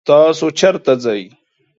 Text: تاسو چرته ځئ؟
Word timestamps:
تاسو 0.07 0.45
چرته 0.59 0.93
ځئ؟ 1.03 1.21